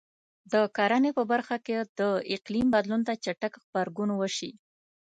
[0.51, 2.01] د کرنې په برخه کې د
[2.35, 4.51] اقلیم بدلون ته چټک غبرګون وشي.